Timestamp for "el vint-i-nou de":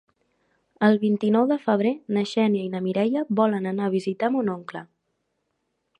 0.87-1.57